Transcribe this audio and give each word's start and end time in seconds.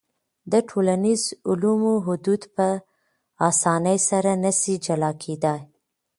د 0.51 0.53
ټولنیزو 0.69 1.33
علومو 1.47 1.93
حدود 2.05 2.41
په 2.55 2.67
اسانۍ 3.49 3.97
سره 4.09 4.31
نسي 4.43 4.75
جلا 4.85 5.11
کېدای. 5.23 5.61